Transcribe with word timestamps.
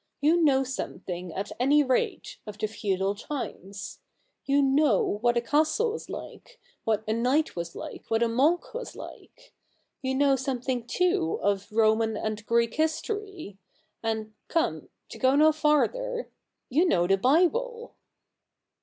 You 0.19 0.41
know 0.43 0.63
something, 0.63 1.31
at 1.31 1.51
any 1.59 1.83
rate, 1.83 2.39
of 2.47 2.57
the 2.57 2.65
feudal 2.65 3.13
times. 3.13 3.99
You 4.45 4.63
know 4.63 5.19
what 5.21 5.37
a 5.37 5.41
castle 5.41 5.91
was 5.91 6.09
like, 6.09 6.59
what 6.85 7.03
a 7.07 7.13
knight 7.13 7.55
was 7.55 7.75
like, 7.75 8.09
what 8.09 8.23
a 8.23 8.27
monk 8.27 8.73
was 8.73 8.95
like. 8.95 9.53
You 10.01 10.15
know 10.15 10.35
something, 10.35 10.87
too, 10.87 11.37
of 11.43 11.71
Roman 11.71 12.17
and 12.17 12.43
Greek 12.47 12.73
history: 12.73 13.59
and, 14.01 14.33
come— 14.47 14.89
to 15.11 15.19
go 15.19 15.35
no 15.35 15.51
farther— 15.51 16.31
you 16.71 16.87
know 16.87 17.05
the 17.05 17.15
Bible.' 17.17 17.93